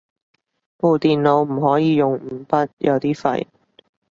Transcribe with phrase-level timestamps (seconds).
[0.79, 3.45] 部電腦唔可以用五筆，有啲廢